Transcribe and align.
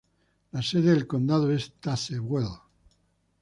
La 0.51 0.63
sede 0.63 0.93
del 0.95 1.05
condado 1.05 1.51
es 1.51 1.73
Tazewell. 1.79 2.47